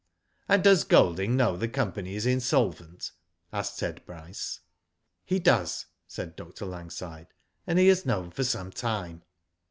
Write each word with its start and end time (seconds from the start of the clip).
'*And 0.49 0.63
does 0.63 0.83
Golding 0.83 1.37
know 1.37 1.55
the 1.55 1.67
company 1.67 2.15
is 2.15 2.25
insolvent?" 2.25 3.11
asked 3.53 3.77
Ted 3.77 4.03
Bryce. 4.03 4.61
He 5.23 5.37
does," 5.37 5.85
said 6.07 6.35
Dr. 6.35 6.65
Langside." 6.65 7.27
And 7.67 7.77
has 7.77 8.03
known 8.03 8.31
for 8.31 8.43
some 8.43 8.71
time." 8.71 9.21